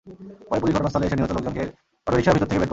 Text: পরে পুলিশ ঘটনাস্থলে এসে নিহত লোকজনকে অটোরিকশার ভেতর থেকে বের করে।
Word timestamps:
পরে 0.47 0.59
পুলিশ 0.61 0.73
ঘটনাস্থলে 0.75 1.05
এসে 1.07 1.17
নিহত 1.17 1.31
লোকজনকে 1.33 1.63
অটোরিকশার 2.07 2.33
ভেতর 2.35 2.47
থেকে 2.47 2.59
বের 2.59 2.61
করে। 2.61 2.69